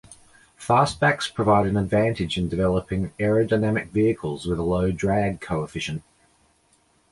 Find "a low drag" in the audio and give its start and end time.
4.57-5.39